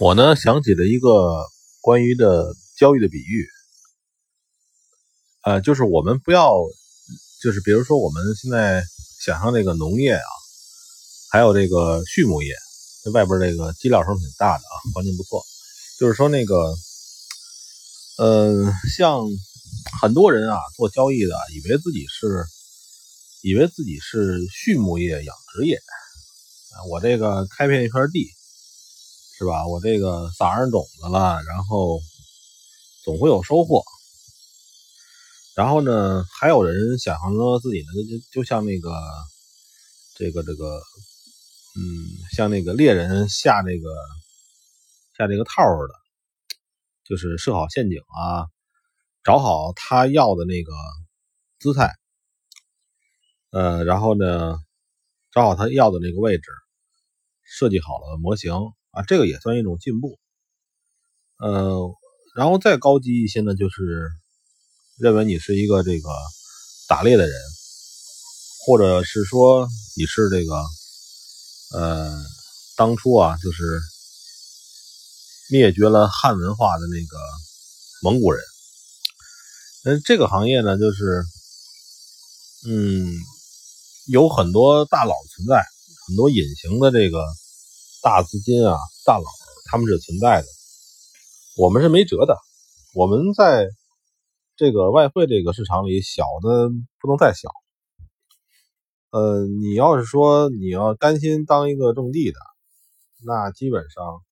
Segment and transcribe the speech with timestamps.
[0.00, 1.44] 我呢想起了一个
[1.82, 3.46] 关于的交易的比喻，
[5.42, 6.56] 呃，就是我们不要，
[7.42, 8.82] 就是比如说我们现在
[9.20, 10.30] 想象这个农业啊，
[11.30, 12.54] 还有这个畜牧业，
[13.04, 15.44] 这外边这个基料声挺大的啊，环境不错。
[15.98, 16.74] 就是说那个，
[18.16, 19.22] 呃，像
[20.00, 22.46] 很多人啊做交易的，以为自己是，
[23.42, 28.30] 以为自己是畜牧业、养殖业，啊，我这个开片一片地。
[29.40, 29.66] 是吧？
[29.66, 31.98] 我这个撒上种子了，然后
[33.02, 33.82] 总会有收获。
[35.54, 38.92] 然后呢，还有人想象说自己呢，就就像那个
[40.14, 40.82] 这个这个，
[41.74, 41.80] 嗯，
[42.36, 43.88] 像那个猎人下这个
[45.16, 45.94] 下这个套似的，
[47.08, 48.44] 就是设好陷阱啊，
[49.24, 50.70] 找好他要的那个
[51.58, 51.96] 姿态，
[53.52, 54.58] 呃，然后呢，
[55.32, 56.42] 找好他要的那个位置，
[57.42, 58.52] 设计好了模型。
[58.92, 60.18] 啊，这个也算一种进步，
[61.38, 61.94] 呃，
[62.34, 64.10] 然后再高级一些呢，就是
[64.98, 66.08] 认为你是一个这个
[66.88, 67.40] 打猎的人，
[68.66, 70.54] 或者是说你是这个，
[71.78, 72.20] 呃，
[72.76, 73.80] 当初啊，就是
[75.52, 77.16] 灭绝了汉文化的那个
[78.02, 78.42] 蒙古人。
[79.84, 81.24] 那这个行业呢，就是，
[82.66, 83.14] 嗯，
[84.08, 85.64] 有很多大佬存在，
[86.08, 87.24] 很多隐形的这个。
[88.02, 89.24] 大资金啊，大佬
[89.66, 90.46] 他们是存在的，
[91.58, 92.34] 我们是没辙的。
[92.94, 93.68] 我们在
[94.56, 97.50] 这个外汇这个市场里，小的不能再小。
[99.10, 102.38] 呃，你要是说你要甘心当一个种地的，
[103.22, 104.22] 那基本上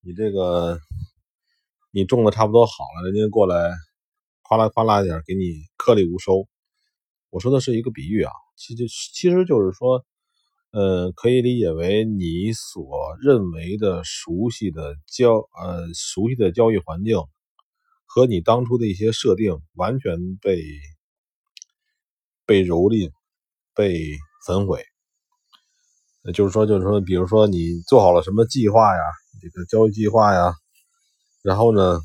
[0.00, 0.80] 你这个
[1.90, 3.70] 你种的差不多好了，人家过来
[4.42, 5.42] 夸啦夸啦点给你
[5.76, 6.46] 颗粒无收。
[7.28, 10.06] 我说的是一个比喻啊，其实其实就是说。
[10.76, 17.16] 呃，可以理解为你所认为的熟悉的交呃熟悉的交易环境，
[18.04, 20.60] 和你当初的一些设定完全被
[22.44, 23.10] 被蹂躏、
[23.74, 24.04] 被
[24.46, 24.84] 焚毁。
[26.22, 29.00] 那就是说，就是说，比如说你做好了什么计划呀，
[29.40, 30.52] 这个交易计划呀，
[31.42, 32.00] 然后呢，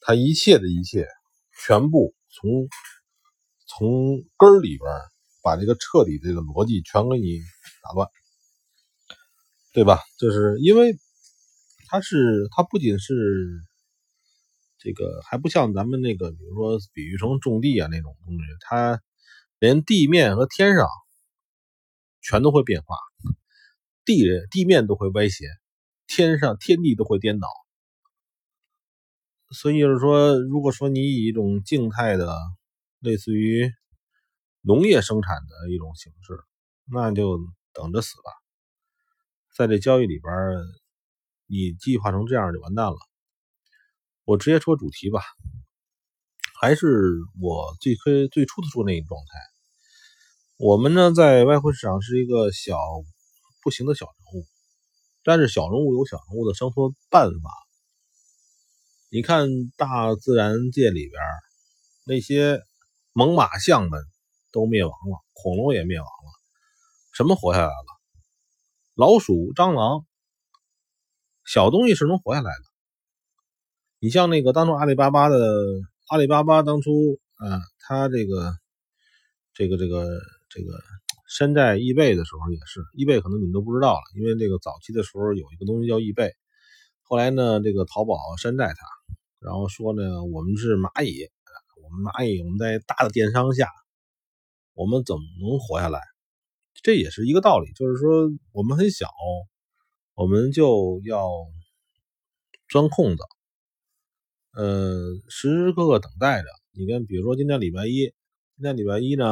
[0.00, 1.08] 它一切的一切
[1.66, 2.68] 全部从
[3.66, 5.09] 从根儿里边。
[5.42, 7.40] 把这个彻底这个逻辑全给你
[7.82, 8.08] 打乱，
[9.72, 9.98] 对吧？
[10.18, 10.96] 就是因为
[11.88, 13.14] 它是它不仅是
[14.78, 19.00] 这个，还不像咱们那个，比如说比喻成种地啊那种东西，它
[19.58, 20.86] 连地面和天上
[22.22, 22.96] 全都会变化，
[24.04, 25.46] 地人地面都会歪斜，
[26.06, 27.48] 天上天地都会颠倒。
[29.52, 32.36] 所以就是说，如果说你以一种静态的，
[33.00, 33.72] 类似于。
[34.62, 36.38] 农业生产的一种形式，
[36.92, 37.38] 那就
[37.72, 38.30] 等着死吧。
[39.56, 40.32] 在这交易里边，
[41.46, 42.96] 你计划成这样就完蛋了。
[44.24, 45.22] 我直接说主题吧，
[46.60, 46.86] 还是
[47.40, 49.38] 我最开最初的说那一状态。
[50.58, 52.76] 我们呢，在外汇市场是一个小
[53.62, 54.46] 不行的小人物，
[55.24, 57.50] 但是小人物有小人物的生活办法。
[59.10, 61.20] 你看大自然界里边
[62.04, 62.62] 那些
[63.12, 64.02] 猛犸象们。
[64.52, 66.30] 都灭亡了，恐龙也灭亡了，
[67.12, 67.86] 什么活下来了？
[68.94, 70.04] 老鼠、蟑螂，
[71.44, 72.62] 小东西是能活下来的。
[73.98, 75.36] 你像那个当初阿里巴巴的
[76.08, 78.52] 阿里巴巴当初啊，他这个
[79.54, 80.06] 这个这个
[80.48, 80.78] 这个
[81.28, 86.34] 山寨易贝的时候也是，易贝可能你们都不知道了，因为这个早期的时候有一个东西叫易贝，
[87.02, 88.86] 后来呢，这个淘宝山寨它，
[89.38, 91.28] 然后说呢，我们是蚂蚁，
[91.82, 93.66] 我们蚂蚁我们在大的电商下。
[94.74, 96.00] 我们怎么能活下来？
[96.82, 99.10] 这也是一个道理，就是说我们很小，
[100.14, 101.28] 我们就要
[102.68, 103.22] 钻空子，
[104.52, 106.48] 呃，时时刻刻等待着。
[106.72, 108.14] 你看，比如说今天礼拜一，
[108.56, 109.26] 今天礼拜一呢，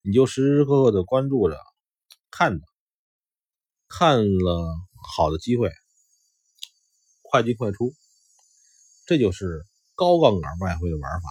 [0.00, 1.58] 你就时时刻刻的关注着，
[2.30, 2.64] 看着，
[3.88, 4.74] 看了
[5.16, 5.70] 好的机会，
[7.22, 7.92] 快进快出，
[9.06, 9.64] 这就是
[9.94, 11.28] 高杠杆外汇的玩法。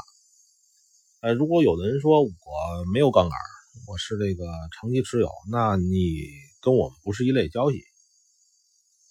[1.25, 2.29] 呃，如果有的人说我
[2.93, 3.35] 没有杠杆，
[3.87, 6.21] 我是这个长期持有，那你
[6.61, 7.81] 跟我们不是一类交易。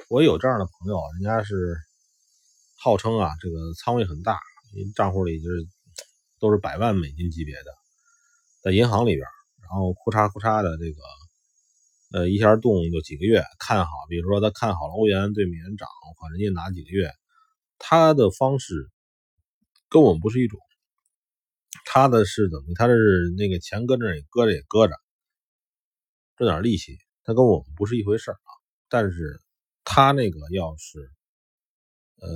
[0.09, 1.77] 我有这样的朋友，人家是
[2.77, 4.39] 号称啊，这个仓位很大，
[4.95, 5.67] 账户里就是
[6.39, 7.75] 都是百万美金级别的，
[8.63, 9.27] 在银行里边，
[9.61, 11.03] 然后库嚓库嚓的这个，
[12.13, 15.89] 呃，一下动就几个月，看好，比如说他看好了欧元对美元涨，
[16.23, 17.11] 反正就拿几个月，
[17.77, 18.89] 他的方式
[19.89, 20.61] 跟我们不是一种。
[21.85, 22.75] 他的是怎么？
[22.75, 22.95] 他是
[23.37, 24.95] 那个钱搁那也搁着也搁着，
[26.37, 26.99] 挣点利息。
[27.25, 28.39] 他跟我们不是一回事啊。
[28.89, 29.41] 但是
[29.83, 31.11] 他那个要是，
[32.21, 32.29] 呃，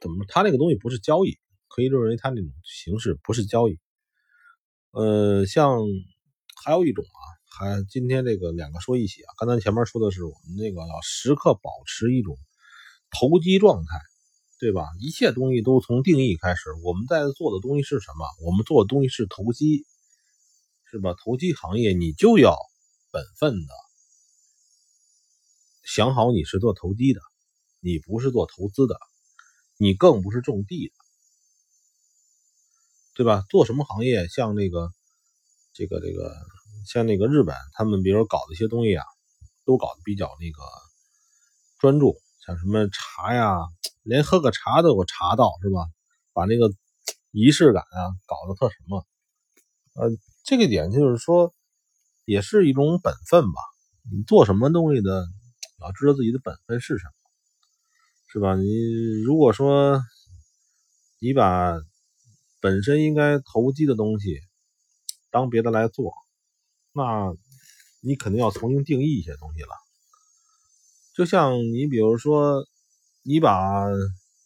[0.00, 0.24] 怎么？
[0.28, 1.38] 他那个东西不是交易，
[1.68, 3.78] 可以认为他那种形式不是交易。
[4.90, 5.78] 呃，像
[6.64, 7.22] 还有一种啊，
[7.58, 9.32] 还今天这个两个说一起啊。
[9.38, 12.36] 刚才前面说的是我们那个要时刻保持一种
[13.10, 13.98] 投机状态，
[14.62, 14.86] 对吧？
[15.00, 18.24] 一切东西都从定义开始，我们在做的东西是什么？
[18.46, 19.84] 我们做的东西是投机，
[20.84, 21.16] 是吧？
[21.24, 22.56] 投机行业你就要
[23.10, 23.74] 本分的。
[25.82, 27.20] 想好你是做投机的，
[27.80, 28.96] 你不是做投资的，
[29.78, 30.94] 你更不是种地的，
[33.16, 33.44] 对吧？
[33.50, 34.28] 做什么行业？
[34.28, 34.92] 像那个，
[35.72, 36.36] 这个，这个，
[36.86, 39.04] 像那个日本，他们比如搞的一些东西啊，
[39.64, 40.62] 都搞得比较那个
[41.80, 42.16] 专注，
[42.46, 43.56] 像什么茶呀，
[44.02, 45.86] 连喝个茶都有茶道，是吧？
[46.32, 46.72] 把那个
[47.30, 49.06] 仪式感啊搞得特什么？
[49.94, 50.10] 呃，
[50.44, 51.54] 这个点就是说，
[52.24, 53.60] 也是一种本分吧。
[54.10, 55.26] 你做什么东西的？
[55.80, 57.12] 要知道自己的本分是什么，
[58.28, 58.54] 是吧？
[58.54, 58.68] 你
[59.24, 60.00] 如果说
[61.18, 61.74] 你把
[62.60, 64.38] 本身应该投机的东西
[65.30, 66.12] 当别的来做，
[66.92, 67.34] 那
[68.00, 69.81] 你肯定要重新定义一些东西了。
[71.14, 72.64] 就像你比如说，
[73.22, 73.86] 你把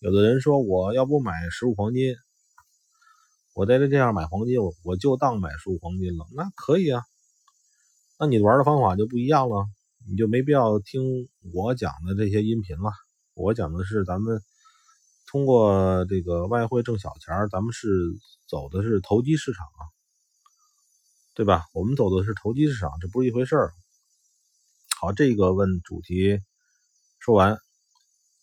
[0.00, 2.14] 有的人说我要不买实物黄金，
[3.54, 7.02] 我在这这样买黄金，我我就当买实物黄金了，那可以啊。
[8.18, 9.66] 那你玩的方法就不一样了。
[10.08, 12.92] 你就没必要听我讲的这些音频了。
[13.34, 14.40] 我讲的是咱们
[15.26, 17.88] 通过这个外汇挣小钱咱们是
[18.48, 19.82] 走的是投机市场啊，
[21.34, 21.64] 对吧？
[21.74, 23.72] 我们走的是投机市场，这不是一回事儿。
[25.00, 26.38] 好，这个问主题
[27.26, 27.58] 说完，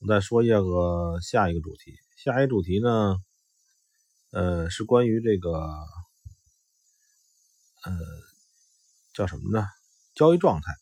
[0.01, 1.97] 我再说一个下一个主题。
[2.17, 3.15] 下一个主题呢，
[4.31, 5.53] 呃，是关于这个，
[7.83, 7.95] 呃，
[9.13, 9.65] 叫什么呢？
[10.15, 10.73] 交易状态。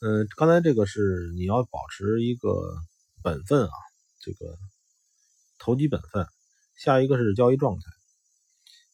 [0.00, 2.48] 嗯，刚才这个是你要保持一个
[3.22, 3.72] 本分啊，
[4.20, 4.56] 这个
[5.58, 6.26] 投机本分。
[6.76, 7.82] 下一个是交易状态，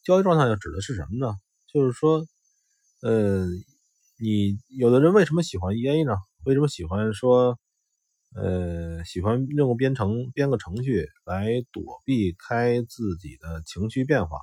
[0.03, 1.37] 交易状态要指的是什么呢？
[1.67, 2.27] 就是说，
[2.99, 3.47] 呃，
[4.19, 6.17] 你有的人为什么喜欢 EA 呢？
[6.47, 7.59] 为什么喜欢说，
[8.33, 14.39] 呃，喜欢用编程编个程序来躲避开自己的情绪变化？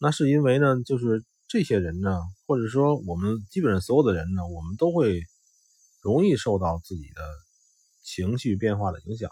[0.00, 5.22] 那是因为呢，就是这些人呢，或者说我们基本上所有的人呢，我们都会。
[6.02, 7.20] 容易受到自己的
[8.04, 9.28] 情绪变化的影响，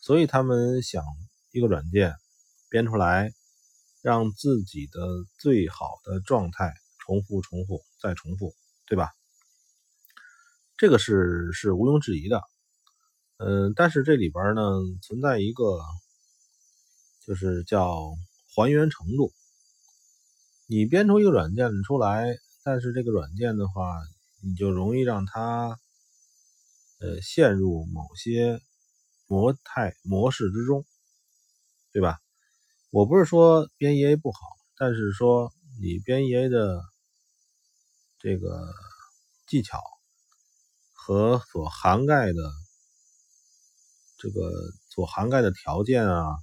[0.00, 1.02] 所以他们想
[1.50, 2.14] 一个软件
[2.70, 3.32] 编出来，
[4.00, 5.00] 让自己的
[5.36, 8.54] 最好的状态重复、重复、再重复，
[8.86, 9.17] 对吧？
[10.78, 12.40] 这个是是毋庸置疑的。
[13.36, 14.62] 嗯，但是这里边呢
[15.02, 15.78] 存在一个，
[17.26, 18.14] 就是叫
[18.54, 19.32] 还原程度。
[20.66, 22.34] 你编出一个软件出来，
[22.64, 23.98] 但是这个软件的话。
[24.40, 25.76] 你就容易让它，
[27.00, 28.60] 呃，陷入某些
[29.26, 30.86] 模态模式之中，
[31.92, 32.20] 对吧？
[32.90, 34.38] 我不是说编 EA 不好，
[34.76, 35.52] 但是说
[35.82, 36.80] 你编 EA 的
[38.20, 38.72] 这个
[39.48, 39.80] 技巧
[41.08, 42.34] 和所涵盖的
[44.18, 44.52] 这个
[44.90, 46.36] 所涵盖的条件啊，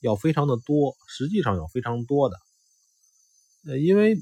[0.00, 2.36] 要非常的多，实际上有非常多的，
[3.66, 4.16] 呃，因为。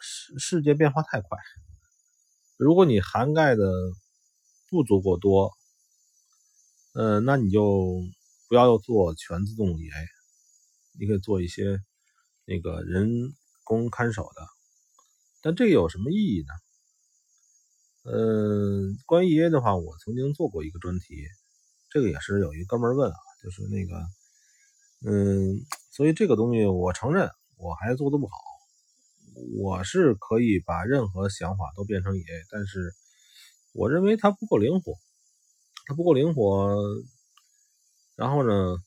[0.00, 1.36] 世世界变化太快，
[2.56, 3.64] 如果你涵盖的
[4.68, 5.52] 不足够多，
[6.92, 8.00] 呃，那你就
[8.48, 9.90] 不要做全自动 EA，
[11.00, 11.82] 你可以做一些
[12.44, 14.46] 那个人工看守的。
[15.42, 16.54] 但这个有什么意义呢？
[18.10, 21.26] 嗯，关于 EA 的话，我曾经做过一个专题，
[21.90, 23.96] 这个也是有一哥们问啊，就是那个，
[25.04, 25.60] 嗯，
[25.92, 28.32] 所以这个东西我承认我还做的不好。
[29.60, 32.92] 我是可以把任何想法都变成 EA，但是
[33.72, 34.94] 我认为它不够灵活，
[35.86, 36.76] 它不够灵活。
[38.16, 38.78] 然后呢，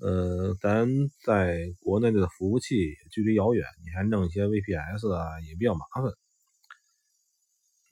[0.00, 0.86] 呃，咱
[1.24, 2.76] 在国内的服务器
[3.10, 6.04] 距离遥远，你还弄一些 VPS 啊，也比较麻烦。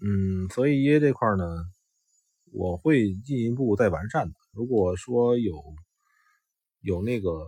[0.03, 1.45] 嗯，所以 EA 这块呢，
[2.53, 4.35] 我会进一步再完善的。
[4.53, 5.63] 如果说有
[6.81, 7.47] 有那个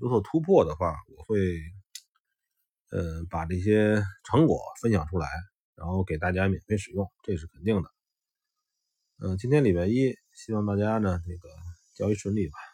[0.00, 1.38] 有所突破的话，我会。
[2.94, 5.26] 呃，把这些成果分享出来，
[5.76, 7.88] 然后给大家免费使用，这是肯定的。
[9.16, 11.48] 嗯，今天礼拜一，希望大家呢那个
[11.94, 12.71] 交易顺利吧。